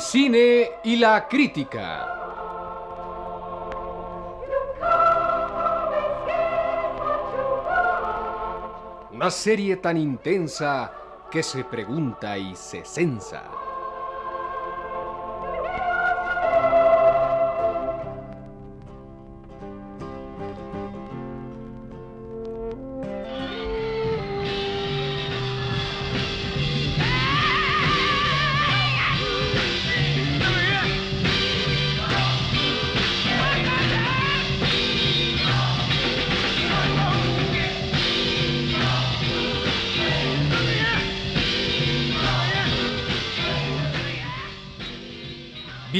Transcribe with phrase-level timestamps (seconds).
[0.00, 2.14] Cine y la crítica.
[9.10, 10.92] Una serie tan intensa
[11.30, 13.57] que se pregunta y se censa.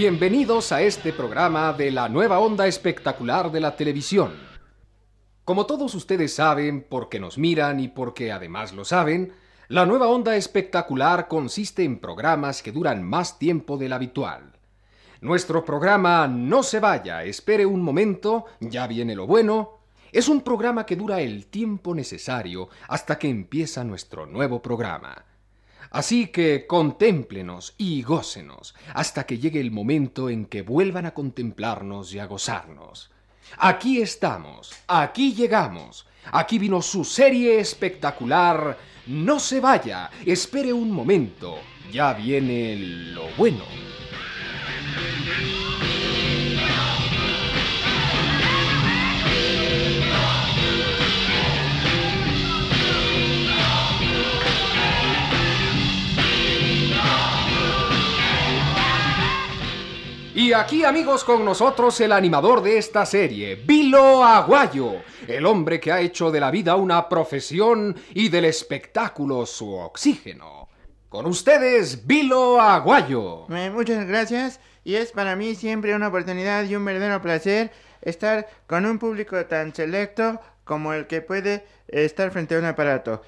[0.01, 4.33] Bienvenidos a este programa de la nueva onda espectacular de la televisión.
[5.45, 9.33] Como todos ustedes saben, porque nos miran y porque además lo saben,
[9.67, 14.53] la nueva onda espectacular consiste en programas que duran más tiempo del habitual.
[15.21, 19.81] Nuestro programa No se vaya, espere un momento, ya viene lo bueno,
[20.13, 25.25] es un programa que dura el tiempo necesario hasta que empieza nuestro nuevo programa.
[25.91, 32.13] Así que contémplenos y gócenos hasta que llegue el momento en que vuelvan a contemplarnos
[32.15, 33.11] y a gozarnos.
[33.57, 38.79] Aquí estamos, aquí llegamos, aquí vino su serie espectacular.
[39.07, 41.59] No se vaya, espere un momento,
[41.91, 43.65] ya viene lo bueno.
[60.49, 64.93] Y aquí amigos con nosotros el animador de esta serie, Vilo Aguayo,
[65.27, 70.71] el hombre que ha hecho de la vida una profesión y del espectáculo su oxígeno.
[71.11, 73.45] Con ustedes, Vilo Aguayo.
[73.55, 77.71] Eh, muchas gracias y es para mí siempre una oportunidad y un verdadero placer
[78.01, 83.23] estar con un público tan selecto como el que puede estar frente a un aparato.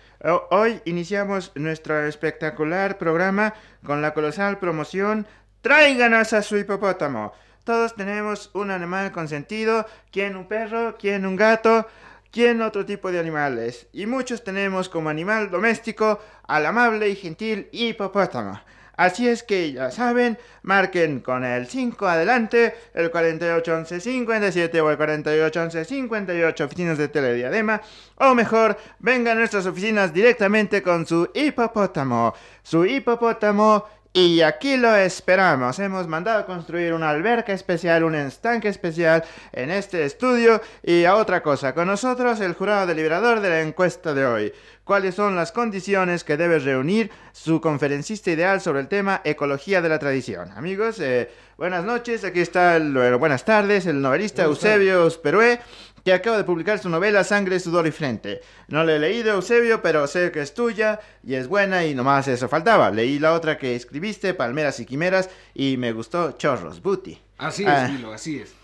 [0.50, 3.54] Hoy iniciamos nuestro espectacular programa
[3.84, 5.26] con la colosal promoción
[5.62, 7.32] Tráiganos a su hipopótamo.
[7.65, 11.87] Todos tenemos un animal consentido, quien un perro, quien un gato,
[12.31, 13.87] quien otro tipo de animales.
[13.93, 16.19] Y muchos tenemos como animal doméstico
[16.49, 18.59] al amable y gentil hipopótamo.
[18.97, 26.65] Así es que ya saben, marquen con el 5 adelante, el 481157 o el 481158
[26.65, 27.81] oficinas de Telediadema,
[28.16, 32.34] o mejor, vengan a nuestras oficinas directamente con su hipopótamo.
[32.62, 35.78] Su hipopótamo y aquí lo esperamos.
[35.78, 40.60] Hemos mandado construir una alberca especial, un estanque especial en este estudio.
[40.82, 44.53] Y a otra cosa, con nosotros el jurado deliberador de la encuesta de hoy.
[44.82, 49.88] ¿Cuáles son las condiciones que debe reunir su conferencista ideal sobre el tema ecología de
[49.88, 50.50] la tradición?
[50.56, 52.25] Amigos, eh, buenas noches.
[52.25, 55.60] Aquí está, el, buenas tardes, el novelista Eusebio Perué
[56.03, 58.41] que acaba de publicar su novela Sangre, Sudor y Frente.
[58.69, 62.26] No la he leído, Eusebio, pero sé que es tuya y es buena y nomás
[62.28, 62.91] eso faltaba.
[62.91, 67.20] Leí la otra que escribiste, Palmeras y Quimeras, y me gustó Chorros, Booty.
[67.37, 67.91] Así es, ah.
[68.15, 68.54] así es.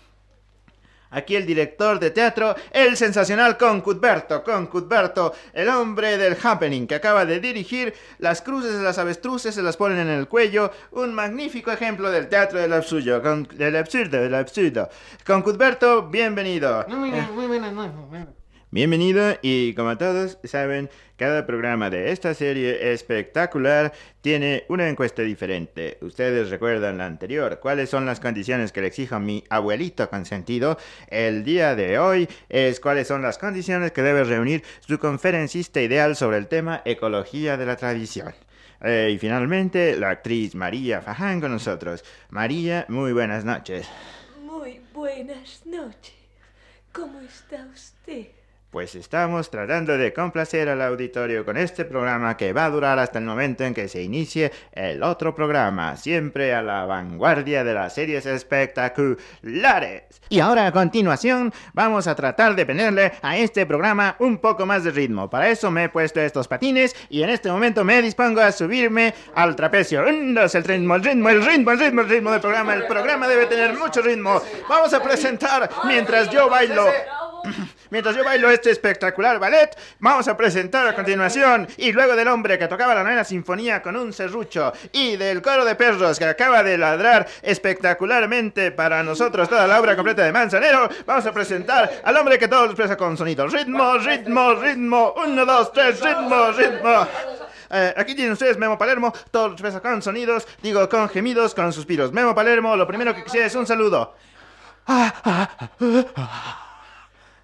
[1.09, 6.87] Aquí el director de teatro, el sensacional Con Cuthberto, Con Cuthberto, el hombre del happening
[6.87, 10.71] que acaba de dirigir Las cruces de las avestruces se las ponen en el cuello,
[10.91, 14.89] un magnífico ejemplo del teatro del absurdo, del absurdo, del absurdo.
[16.09, 16.85] Bienvenido.
[18.77, 25.97] Bienvenido y como todos saben, cada programa de esta serie espectacular tiene una encuesta diferente.
[26.01, 30.77] Ustedes recuerdan la anterior, cuáles son las condiciones que le exijo a mi abuelito consentido.
[31.07, 36.15] El día de hoy es cuáles son las condiciones que debe reunir su conferencista ideal
[36.15, 38.35] sobre el tema ecología de la tradición.
[38.81, 42.05] Eh, y finalmente, la actriz María Faján con nosotros.
[42.29, 43.87] María, muy buenas noches.
[44.43, 46.13] Muy buenas noches.
[46.91, 48.36] ¿Cómo está usted?
[48.69, 53.17] Pues estamos tratando de complacer al auditorio con este programa que va a durar hasta
[53.17, 57.95] el momento en que se inicie el otro programa, siempre a la vanguardia de las
[57.95, 60.03] series espectaculares.
[60.27, 64.83] Y ahora a continuación vamos a tratar de ponerle a este programa un poco más
[64.83, 65.29] de ritmo.
[65.29, 69.13] Para eso me he puesto estos patines y en este momento me dispongo a subirme
[69.33, 70.05] al trapecio.
[70.05, 72.73] Es el ritmo, el ritmo, el ritmo, el ritmo, el ritmo del programa.
[72.73, 74.41] El programa debe tener mucho ritmo.
[74.67, 76.85] Vamos a presentar mientras yo bailo.
[77.89, 82.57] Mientras yo bailo este espectacular ballet, vamos a presentar a continuación, y luego del hombre
[82.57, 86.63] que tocaba la novena sinfonía con un serrucho, y del coro de perros que acaba
[86.63, 92.17] de ladrar espectacularmente para nosotros toda la obra completa de Manzanero, vamos a presentar al
[92.17, 93.47] hombre que todo lo expresa con sonido.
[93.47, 97.07] Ritmo, ritmo, ritmo, uno, dos, tres, ritmo, ritmo.
[97.69, 102.11] Eh, aquí tienen ustedes Memo Palermo, todo expresa con sonidos, digo con gemidos, con suspiros.
[102.11, 104.15] Memo Palermo, lo primero que quisiera es un saludo.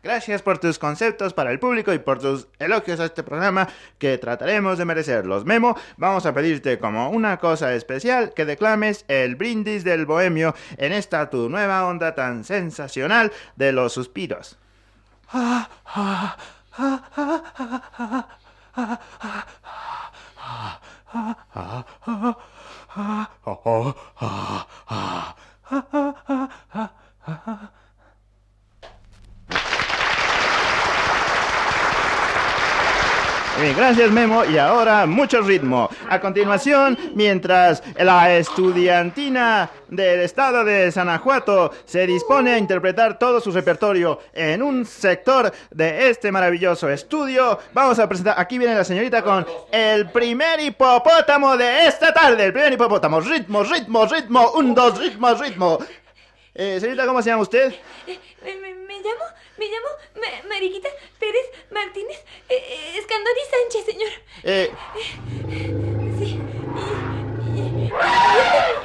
[0.04, 4.18] Gracias por tus conceptos para el público y por tus elogios a este programa que
[4.18, 5.46] trataremos de merecerlos.
[5.46, 10.92] Memo, vamos a pedirte como una cosa especial que declames el brindis del bohemio en
[10.92, 14.58] esta tu nueva onda tan sensacional de los suspiros.
[33.62, 35.88] Bien, gracias Memo y ahora mucho ritmo.
[36.10, 43.52] A continuación, mientras la estudiantina del estado de Sanajuato se dispone a interpretar todo su
[43.52, 49.22] repertorio en un sector de este maravilloso estudio, vamos a presentar, aquí viene la señorita
[49.22, 54.98] con el primer hipopótamo de esta tarde, el primer hipopótamo, ritmo, ritmo, ritmo, un, dos,
[55.00, 55.78] ritmo, ritmo.
[56.56, 57.74] Eh, señorita, ¿cómo se llama usted?
[58.08, 59.26] Eh, me, me- me llamo,
[59.58, 60.88] me llamo Ma- Mariquita
[61.20, 62.18] Pérez Martínez
[62.48, 64.10] eh, eh, Escandoni Sánchez, señor.
[64.44, 64.72] Eh,
[66.20, 66.40] Sí.
[67.54, 67.92] Mi,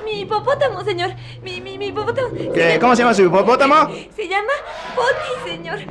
[0.04, 1.10] mi hipopótamo, señor.
[1.42, 2.28] Mi, mi, mi hipopótamo.
[2.54, 3.74] ¿qué- ¿Cómo se llama su hipopótamo?
[4.14, 4.52] Se llama
[4.94, 5.37] Poti.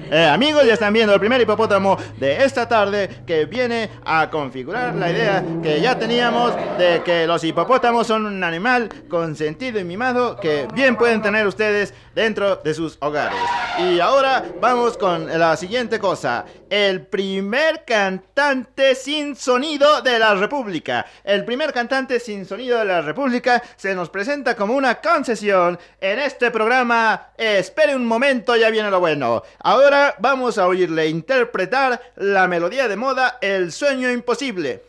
[0.09, 4.95] Eh, amigos, ya están viendo el primer hipopótamo de esta tarde que viene a configurar
[4.95, 10.37] la idea que ya teníamos de que los hipopótamos son un animal consentido y mimado
[10.37, 13.39] que bien pueden tener ustedes dentro de sus hogares.
[13.79, 16.45] Y ahora vamos con la siguiente cosa.
[16.69, 21.05] El primer cantante sin sonido de la República.
[21.23, 26.19] El primer cantante sin sonido de la República se nos presenta como una concesión en
[26.19, 27.29] este programa.
[27.37, 29.43] Espere un momento, ya viene lo bueno.
[29.59, 34.83] Ahora vamos a oírle interpretar la melodía de moda El sueño imposible.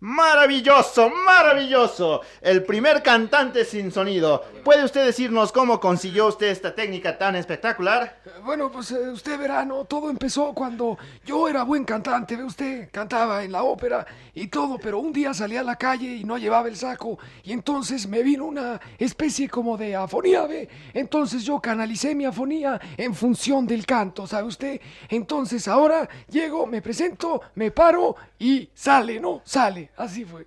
[0.00, 2.22] Maravilloso, maravilloso.
[2.40, 4.42] El primer cantante sin sonido.
[4.64, 8.18] ¿Puede usted decirnos cómo consiguió usted esta técnica tan espectacular?
[8.42, 9.84] Bueno, pues eh, usted verá, ¿no?
[9.84, 14.78] Todo empezó cuando yo era buen cantante, ve usted, cantaba en la ópera y todo,
[14.78, 18.22] pero un día salí a la calle y no llevaba el saco y entonces me
[18.22, 20.66] vino una especie como de afonía, ve.
[20.94, 24.80] Entonces yo canalicé mi afonía en función del canto, ¿sabe usted?
[25.10, 29.42] Entonces ahora llego, me presento, me paro y sale, ¿no?
[29.44, 30.46] Sale, así fue.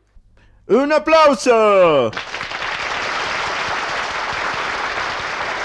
[0.67, 2.11] ¡Un aplauso!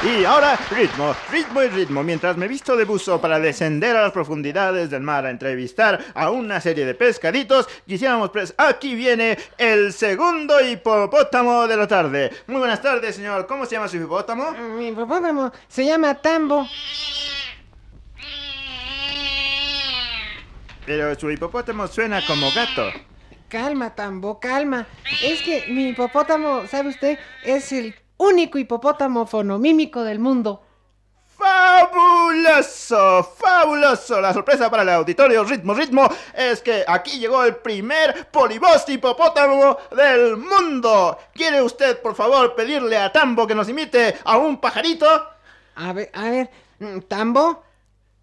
[0.01, 4.13] Y ahora, ritmo, ritmo y ritmo, mientras me visto de buzo para descender a las
[4.13, 8.55] profundidades del mar a entrevistar a una serie de pescaditos, quisiéramos pres...
[8.59, 12.31] Aquí viene el segundo hipopótamo de la tarde.
[12.47, 13.49] Muy buenas tardes, señor.
[13.49, 14.53] ¿Cómo se llama su hipopótamo?
[14.53, 16.69] Mi hipopótamo se llama Tambo.
[20.87, 22.93] Pero su hipopótamo suena como gato.
[23.49, 24.87] Calma, Tambo, calma.
[25.23, 27.19] Es que mi hipopótamo, ¿sabe usted?
[27.43, 30.63] Es el único hipopótamo fonomímico del mundo.
[31.39, 33.23] ¡Fabuloso!
[33.23, 34.21] ¡Fabuloso!
[34.21, 39.79] La sorpresa para el auditorio Ritmo Ritmo es que aquí llegó el primer polivoz hipopótamo
[39.97, 41.17] del mundo.
[41.33, 45.07] ¿Quiere usted, por favor, pedirle a Tambo que nos imite a un pajarito?
[45.77, 46.51] A ver, a ver,
[46.81, 47.63] mm, Tambo,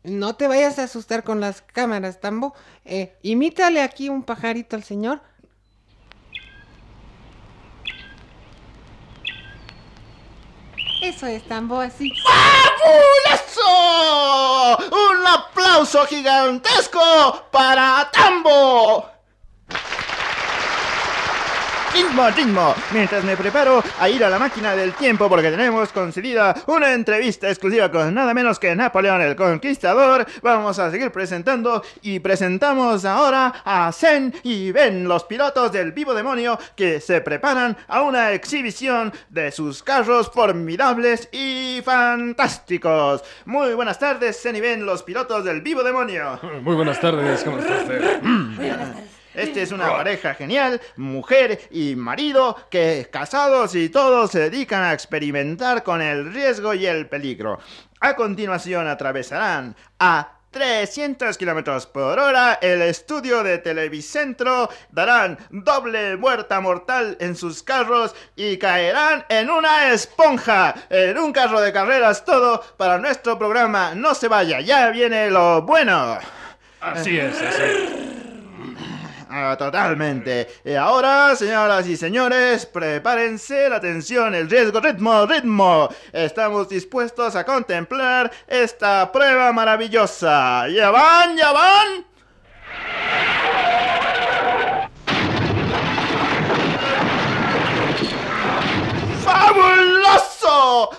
[0.04, 2.54] no te vayas a asustar con las cámaras, Tambo.
[2.86, 5.20] Eh, imítale aquí un pajarito al señor.
[11.02, 12.12] Eso es, Tambo, así.
[13.58, 13.68] ¡Fabuloso!
[14.92, 19.15] ¡Un aplauso gigantesco para Tambo!
[21.96, 26.54] Ritmo, ritmo, mientras me preparo a ir a la máquina del tiempo porque tenemos concedida
[26.68, 32.20] una entrevista exclusiva con nada menos que Napoleón el Conquistador, vamos a seguir presentando y
[32.20, 38.02] presentamos ahora a Zen y Ben, los pilotos del vivo demonio que se preparan a
[38.02, 43.24] una exhibición de sus carros formidables y fantásticos.
[43.46, 46.42] Muy buenas tardes, Zen y Ben, los pilotos del vivo demonio.
[46.62, 48.20] Muy buenas tardes, ¿cómo está usted?
[49.36, 54.94] Este es una pareja genial, mujer y marido, que casados y todos se dedican a
[54.94, 57.60] experimentar con el riesgo y el peligro.
[58.00, 66.62] A continuación atravesarán a 300 kilómetros por hora el estudio de Televicentro, darán doble muerta
[66.62, 72.64] mortal en sus carros y caerán en una esponja, en un carro de carreras, todo
[72.78, 73.96] para nuestro programa.
[73.96, 76.20] No se vaya, ya viene lo bueno.
[76.80, 78.15] Así es, así.
[79.38, 80.48] Ah, totalmente.
[80.64, 85.90] Y ahora, señoras y señores, prepárense la atención, el riesgo, ritmo, ritmo.
[86.14, 90.70] Estamos dispuestos a contemplar esta prueba maravillosa.
[90.70, 91.36] ¿Ya van?
[91.36, 92.06] ¿Ya van?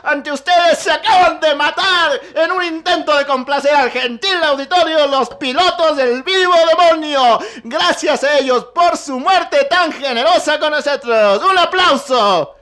[0.02, 5.30] Ante ustedes se acaban de matar en un intento de complacer al gentil auditorio los
[5.36, 7.38] pilotos del vivo demonio.
[7.64, 11.42] Gracias a ellos por su muerte tan generosa con nosotros.
[11.42, 12.56] ¡Un aplauso!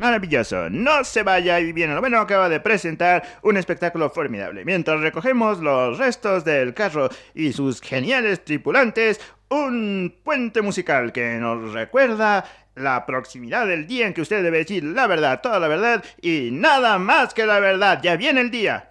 [0.00, 4.64] Maravilloso, no se vaya y bien, bueno acaba de presentar un espectáculo formidable.
[4.64, 11.72] Mientras recogemos los restos del carro y sus geniales tripulantes, un puente musical que nos
[11.72, 12.44] recuerda
[12.76, 16.50] la proximidad del día en que usted debe decir la verdad, toda la verdad y
[16.52, 18.00] nada más que la verdad.
[18.02, 18.89] Ya viene el día.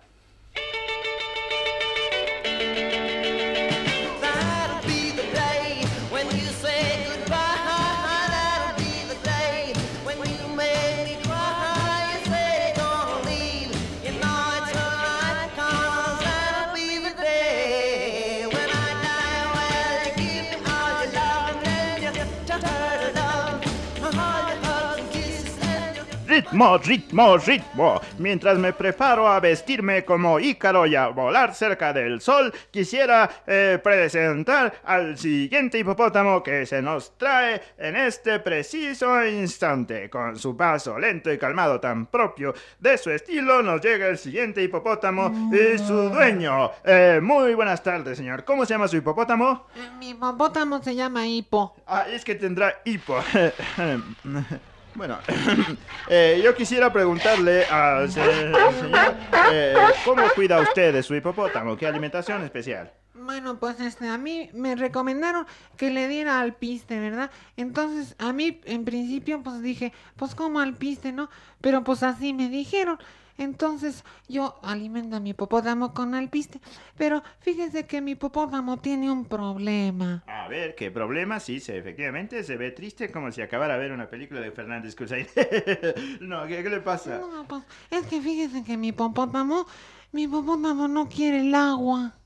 [26.39, 28.01] Ritmo, ritmo, ritmo.
[28.17, 33.77] Mientras me preparo a vestirme como Ícaro y a volar cerca del sol, quisiera eh,
[33.83, 40.09] presentar al siguiente hipopótamo que se nos trae en este preciso instante.
[40.09, 44.63] Con su paso lento y calmado tan propio de su estilo, nos llega el siguiente
[44.63, 46.71] hipopótamo y su dueño.
[46.85, 48.45] Eh, muy buenas tardes, señor.
[48.45, 49.67] ¿Cómo se llama su hipopótamo?
[49.75, 51.75] Eh, Mi hipopótamo se llama Hipo.
[51.85, 53.17] Ah, es que tendrá hipo.
[54.99, 55.17] Bueno,
[56.09, 59.15] eh, yo quisiera preguntarle al se- señor,
[59.49, 61.77] eh, ¿cómo cuida usted su hipopótamo?
[61.77, 62.91] ¿Qué alimentación especial?
[63.21, 65.45] Bueno, pues este, a mí me recomendaron
[65.77, 67.31] que le diera alpiste, ¿verdad?
[67.57, 71.29] Entonces, a mí, en principio, pues dije, pues como alpiste, ¿no?
[71.61, 72.97] Pero pues así me dijeron.
[73.39, 76.59] Entonces, yo alimento a mi hipopótamo con alpiste.
[76.97, 80.23] Pero fíjese que mi hipopótamo tiene un problema.
[80.27, 81.39] A ver, ¿qué problema?
[81.39, 84.93] Sí, se, efectivamente se ve triste como si acabara de ver una película de Fernández
[84.93, 85.25] Cruzay.
[86.19, 87.17] no, ¿qué, qué le pasa?
[87.17, 89.65] No, pues, es que fíjese que mi hipopótamo,
[90.11, 92.18] mi hipopótamo no quiere el agua.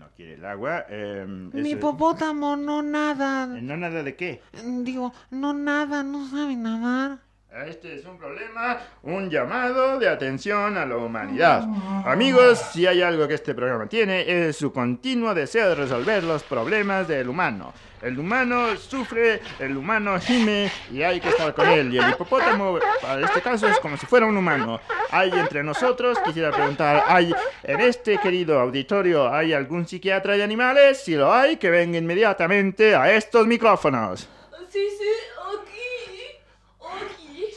[0.00, 0.86] No quiere el agua.
[0.88, 3.46] eh, Mi hipopótamo no nada.
[3.46, 4.40] ¿No nada de qué?
[4.82, 7.18] Digo, no nada, no sabe nadar.
[7.52, 11.66] Este es un problema, un llamado de atención a la humanidad.
[12.06, 16.44] Amigos, si hay algo que este programa tiene es su continuo deseo de resolver los
[16.44, 17.72] problemas del humano.
[18.02, 21.92] El humano sufre, el humano gime y hay que estar con él.
[21.92, 24.80] Y el hipopótamo, para este caso, es como si fuera un humano.
[25.10, 31.02] Hay entre nosotros, quisiera preguntar, ¿hay en este querido auditorio, ¿hay algún psiquiatra de animales?
[31.02, 34.28] Si lo hay, que venga inmediatamente a estos micrófonos.
[34.70, 35.29] Sí, sí.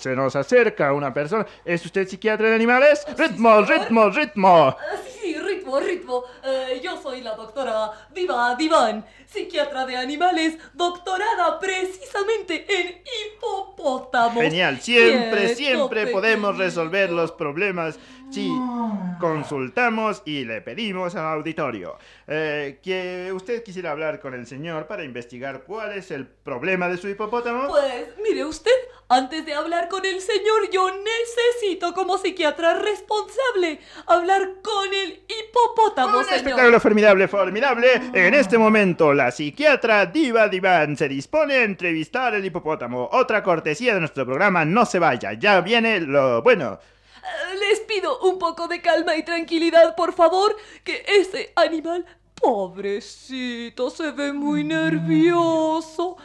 [0.03, 1.45] Se nos acerca una persona.
[1.63, 3.05] ¿Es usted psiquiatra de animales?
[3.17, 4.75] ¡Ritmo, ritmo, ritmo!
[4.77, 6.25] Ah, Sí, sí, ritmo, ritmo.
[6.43, 13.01] Eh, yo soy la doctora Diva Divan, psiquiatra de animales, doctorada precisamente en
[13.37, 14.43] hipopótamos.
[14.43, 17.97] Genial, siempre, siempre podemos resolver los problemas
[18.33, 18.51] si
[19.19, 21.97] consultamos y le pedimos al auditorio.
[22.27, 26.97] Eh, que usted quisiera hablar con el señor para investigar cuál es el problema de
[26.97, 27.67] su hipopótamo.
[27.67, 28.71] Pues, mire usted,
[29.09, 36.17] antes de hablar con el señor, yo necesito como psiquiatra responsable hablar con el hipopótamo,
[36.17, 36.37] Un señor.
[36.37, 37.87] espectáculo formidable, formidable.
[38.13, 43.09] En este momento, la psiquiatra Diva Divan se dispone a entrevistar al hipopótamo.
[43.11, 45.33] Otra cortesía de nuestro programa, no se vaya.
[45.33, 46.79] Ya viene lo bueno.
[47.73, 54.11] Les pido un poco de calma y tranquilidad, por favor, que ese animal, pobrecito, se
[54.11, 56.17] ve muy nervioso.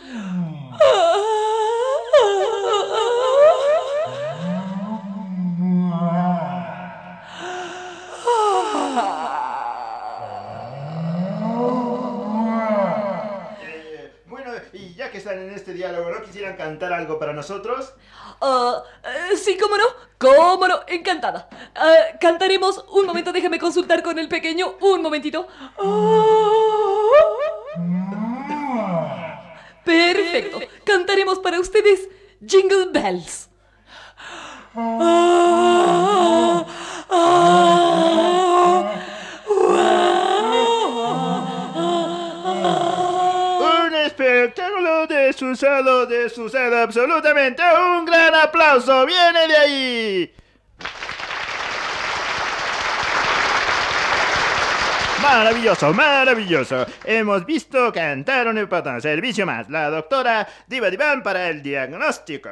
[13.62, 17.93] Eh, bueno, y ya que están en este diálogo, ¿no quisieran cantar algo para nosotros?
[18.41, 19.85] Ah, eh, sí, cómo no,
[20.17, 21.49] cómo no, encantada.
[21.75, 25.49] Ah, cantaremos, un momento, déjame consultar con el pequeño, un momentito.
[29.85, 32.09] Perfecto, cantaremos para ustedes
[32.47, 33.48] Jingle Bells.
[45.83, 47.63] Sucede, de sucede absolutamente.
[47.63, 50.35] Un gran aplauso, viene de ahí.
[55.23, 56.87] Maravilloso, maravilloso.
[57.05, 59.01] Hemos visto cantar un hipopótamo.
[59.01, 59.69] Servicio más.
[59.69, 62.49] La doctora Diva Divan para el diagnóstico.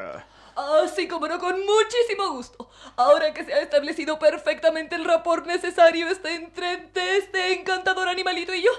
[0.82, 2.70] Así como no, con muchísimo gusto.
[2.96, 8.62] Ahora que se ha establecido perfectamente el rapport necesario este entre este encantador animalito y
[8.62, 8.70] yo,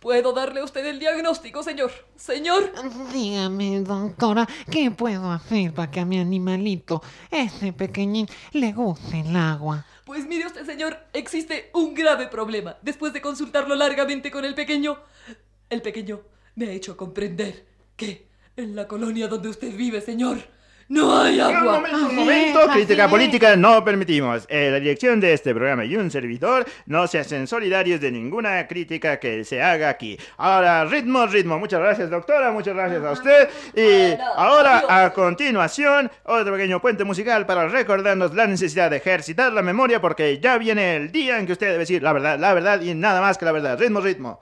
[0.00, 1.90] puedo darle a usted el diagnóstico, señor.
[2.16, 2.72] Señor.
[3.12, 9.36] Dígame, doctora, ¿qué puedo hacer para que a mi animalito, ese pequeñín, le guste el
[9.36, 9.84] agua?
[10.04, 12.76] Pues mire usted, señor, existe un grave problema.
[12.82, 14.98] Después de consultarlo largamente con el pequeño,
[15.68, 16.22] el pequeño
[16.54, 18.26] me ha hecho comprender que
[18.56, 20.38] en la colonia donde usted vive, señor,
[20.88, 21.72] no hay Un agua.
[21.74, 24.46] momento, un Así momento, crítica política no permitimos.
[24.48, 28.66] Eh, la dirección de este programa y un servidor no se hacen solidarios de ninguna
[28.66, 30.18] crítica que se haga aquí.
[30.38, 31.58] Ahora, ritmo, ritmo.
[31.58, 33.48] Muchas gracias, doctora, muchas gracias a usted.
[33.74, 39.62] Y ahora, a continuación, otro pequeño puente musical para recordarnos la necesidad de ejercitar la
[39.62, 42.80] memoria porque ya viene el día en que usted debe decir la verdad, la verdad
[42.80, 43.78] y nada más que la verdad.
[43.78, 44.40] Ritmo, ritmo.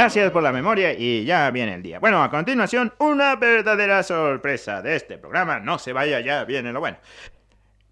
[0.00, 1.98] Gracias por la memoria y ya viene el día.
[1.98, 5.60] Bueno, a continuación, una verdadera sorpresa de este programa.
[5.60, 6.96] No se vaya, ya viene lo bueno.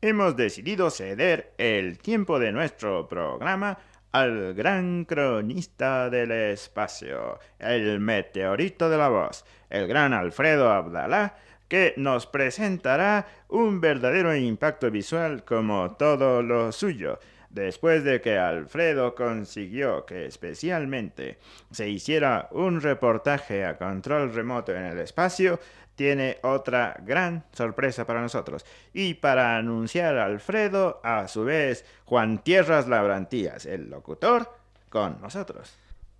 [0.01, 3.77] Hemos decidido ceder el tiempo de nuestro programa
[4.11, 11.35] al gran cronista del espacio, el meteorito de la voz, el gran Alfredo Abdalá,
[11.69, 17.19] que nos presentará un verdadero impacto visual como todo lo suyo.
[17.51, 21.39] Después de que Alfredo consiguió que especialmente
[21.71, 25.59] se hiciera un reportaje a control remoto en el espacio,
[25.95, 28.65] tiene otra gran sorpresa para nosotros.
[28.93, 34.55] Y para anunciar a Alfredo, a su vez, Juan Tierras Labrantías, el locutor,
[34.89, 35.77] con nosotros.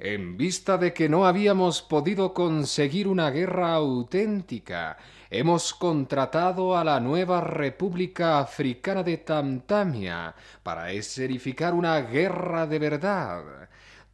[0.00, 4.96] En vista de que no habíamos podido conseguir una guerra auténtica,
[5.30, 13.68] hemos contratado a la nueva República Africana de Tamtamia para escenificar una guerra de verdad.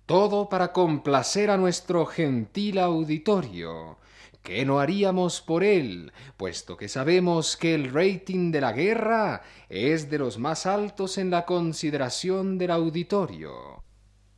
[0.06, 3.98] Todo para complacer a nuestro gentil auditorio.
[4.42, 10.10] ¿Qué no haríamos por él, puesto que sabemos que el rating de la guerra es
[10.10, 13.82] de los más altos en la consideración del auditorio?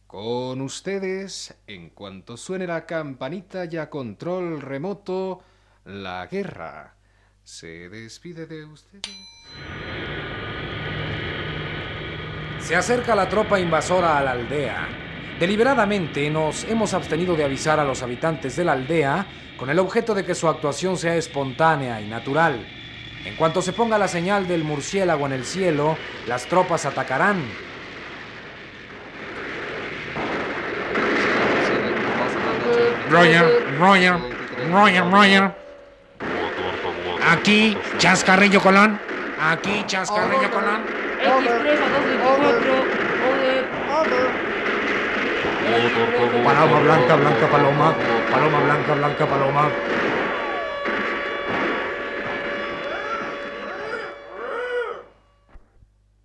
[0.06, 5.40] Con ustedes, en cuanto suene la campanita y a control remoto,
[5.86, 6.94] la guerra
[7.44, 9.04] se despide de ustedes.
[12.58, 14.88] Se acerca la tropa invasora a la aldea.
[15.38, 20.12] Deliberadamente nos hemos abstenido de avisar a los habitantes de la aldea con el objeto
[20.12, 22.66] de que su actuación sea espontánea y natural.
[23.24, 25.96] En cuanto se ponga la señal del murciélago en el cielo,
[26.26, 27.44] las tropas atacarán.
[33.08, 34.14] Roger, Roger,
[34.68, 35.65] Roger, Roger.
[37.28, 39.00] Aquí, Chascarrillo Colón.
[39.40, 40.84] Aquí, Chascarrillo Colón.
[41.18, 42.76] X3 a 224,
[43.30, 44.46] over.
[46.44, 47.94] Paloma blanca, blanca paloma.
[48.30, 49.70] Paloma blanca, blanca paloma.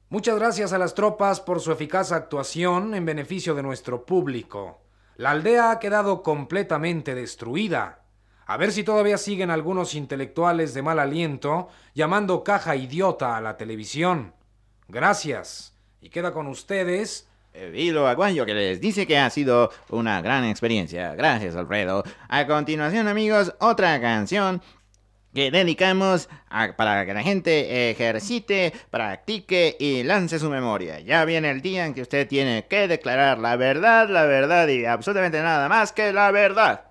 [0.10, 4.82] Muchas gracias a las tropas por su eficaz actuación en beneficio de nuestro público.
[5.16, 8.01] La aldea ha quedado completamente destruida.
[8.52, 13.56] A ver si todavía siguen algunos intelectuales de mal aliento llamando caja idiota a la
[13.56, 14.34] televisión.
[14.90, 15.74] Gracias.
[16.02, 17.30] Y queda con ustedes
[17.72, 21.16] Vilo Aguayo que les dice que ha sido una gran experiencia.
[21.16, 22.04] Gracias, Alfredo.
[22.28, 24.62] A continuación, amigos, otra canción
[25.34, 31.00] que dedicamos a- para que la gente ejercite, practique y lance su memoria.
[31.00, 34.84] Ya viene el día en que usted tiene que declarar la verdad, la verdad y
[34.84, 36.91] absolutamente nada más que la verdad.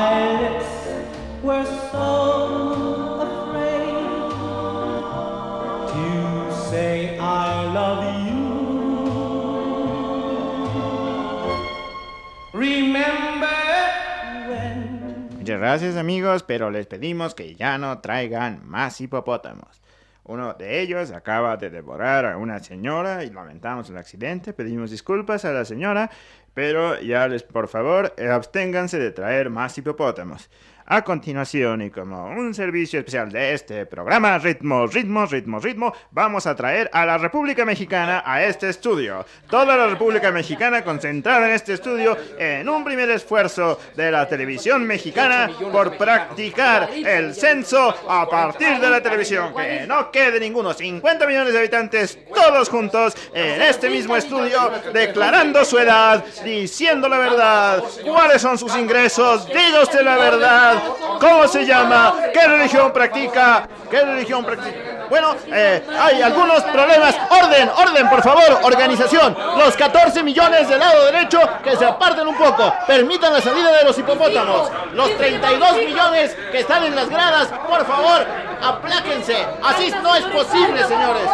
[15.61, 19.79] gracias, amigos, pero les pedimos que ya no traigan más hipopótamos.
[20.23, 24.53] Uno de ellos acaba de devorar a una señora y lamentamos el accidente.
[24.53, 26.09] Pedimos disculpas a la señora,
[26.55, 30.49] pero ya les, por favor, eh, absténganse de traer más hipopótamos.
[30.85, 36.47] A continuación, y como un servicio especial de este programa, Ritmo, Ritmo, Ritmo, Ritmo, vamos
[36.47, 39.25] a traer a la República Mexicana a este estudio.
[39.49, 44.85] Toda la República Mexicana concentrada en este estudio en un primer esfuerzo de la televisión
[44.85, 49.53] mexicana por practicar el censo a partir de la televisión.
[49.55, 55.63] Que no quede ninguno, 50 millones de habitantes, todos juntos en este mismo estudio, declarando
[55.65, 60.80] su edad, diciendo la verdad, cuáles son sus ingresos, diga la verdad.
[61.19, 62.15] ¿Cómo se llama?
[62.33, 63.67] ¿Qué religión practica?
[63.89, 65.05] ¿Qué religión practica?
[65.09, 67.15] Bueno, eh, hay algunos problemas.
[67.29, 69.37] Orden, orden, por favor, organización.
[69.57, 72.73] Los 14 millones del lado derecho que se aparten un poco.
[72.87, 74.71] Permitan la salida de los hipopótamos.
[74.93, 78.25] Los 32 millones que están en las gradas, por favor,
[78.61, 79.45] apláquense.
[79.63, 81.29] Así no es posible, señores.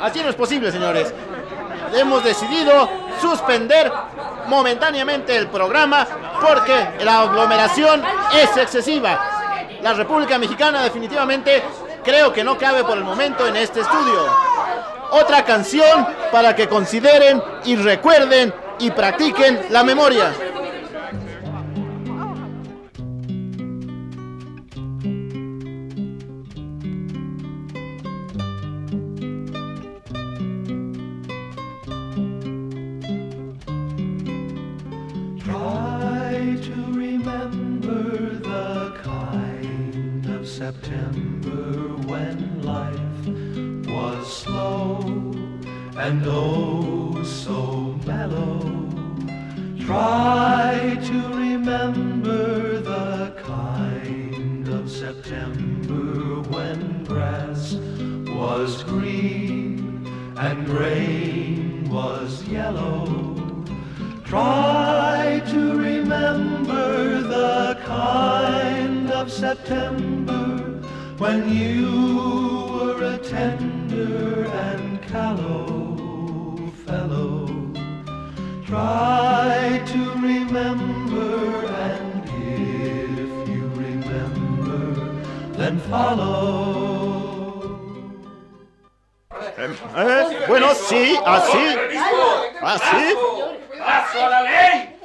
[0.00, 1.14] Así no es posible, señores.
[1.94, 2.88] Hemos decidido
[3.20, 3.92] suspender
[4.46, 6.06] momentáneamente el programa
[6.40, 9.34] porque la aglomeración es excesiva.
[9.82, 11.62] La República Mexicana definitivamente
[12.02, 14.26] creo que no cabe por el momento en este estudio.
[15.10, 20.32] Otra canción para que consideren y recuerden y practiquen la memoria.
[58.44, 63.06] Was green and grain was yellow.
[64.22, 70.48] Try to remember the kind of September
[71.22, 71.88] when you
[72.74, 75.66] were a tender and callow
[76.86, 77.46] fellow.
[78.66, 81.32] Try to remember,
[81.88, 84.82] and if you remember,
[85.58, 86.93] then follow.
[89.96, 91.76] Eh, bueno, sí, así.
[92.60, 93.14] Así.
[93.78, 94.96] ¡Paso a la ley!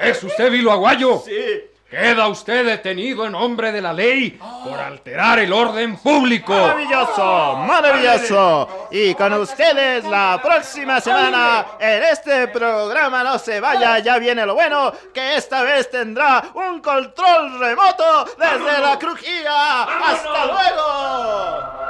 [0.00, 1.22] ¿Es usted Vilo Aguayo?
[1.24, 1.64] Sí.
[1.90, 6.52] Queda usted detenido en nombre de la ley por alterar el orden público.
[6.52, 8.88] Maravilloso, maravilloso.
[8.90, 14.54] Y con ustedes la próxima semana en este programa No se vaya, ya viene lo
[14.54, 19.84] bueno, que esta vez tendrá un control remoto desde la crujía.
[19.84, 21.87] ¡Hasta luego!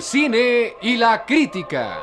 [0.00, 1.98] El cine y la crítica.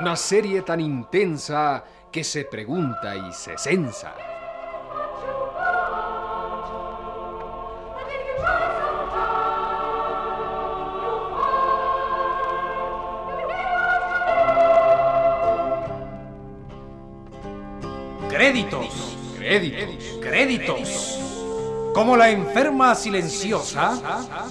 [0.00, 4.12] Una serie tan intensa que se pregunta y se censa.
[18.28, 19.16] Créditos.
[19.38, 20.18] Créditos.
[20.20, 21.23] Créditos.
[21.94, 23.94] Como la enferma silenciosa.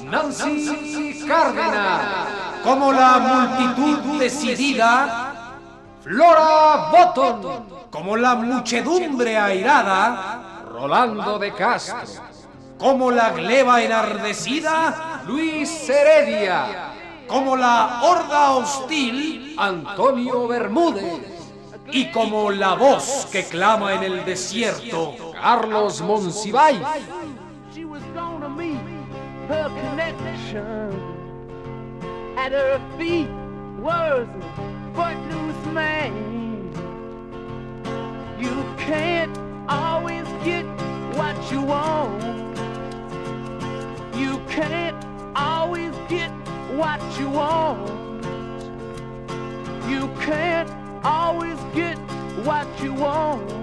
[0.06, 2.28] Nancy Cárdenas.
[2.64, 5.60] Como la multitud decidida.
[6.02, 7.66] Flora Botton.
[7.92, 10.64] Como la muchedumbre airada.
[10.72, 11.98] Rolando de Castro.
[12.80, 15.22] Como la gleba enardecida.
[15.28, 16.94] Luis Heredia.
[17.28, 19.56] Como la horda hostil.
[19.60, 21.22] Antonio Bermúdez.
[21.92, 25.33] Y como la voz que clama en el desierto.
[25.44, 26.80] Carlos Monsiváis.
[27.76, 28.80] she was gonna meet
[29.50, 30.90] her connection.
[32.38, 33.28] At her feet
[33.78, 36.14] was a footloose man.
[38.40, 40.64] You can't always get
[41.18, 42.24] what you want.
[44.16, 46.32] You can't always get
[46.80, 47.90] what you want.
[49.90, 50.72] You can't
[51.04, 51.98] always get
[52.46, 53.63] what you want.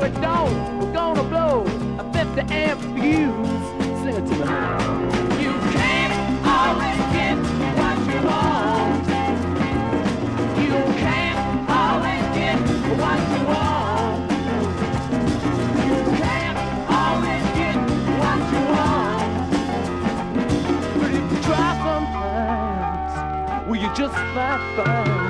[0.00, 1.64] we're gonna blow
[1.98, 3.48] a 50 amp fuse.
[4.02, 4.44] Sing it to me.
[5.42, 6.14] You can't
[6.46, 7.36] always get
[7.78, 9.06] what you want.
[10.64, 12.58] You can't always get
[13.00, 14.30] what you want.
[15.86, 16.58] You can't
[17.00, 17.76] always get
[18.20, 19.32] what you want.
[21.00, 23.12] But if you try sometimes,
[23.68, 25.27] will you just might find